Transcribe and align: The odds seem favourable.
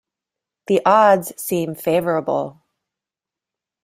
The 0.65 0.81
odds 0.83 1.31
seem 1.39 1.75
favourable. 1.75 2.63